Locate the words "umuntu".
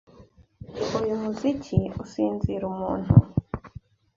2.73-3.13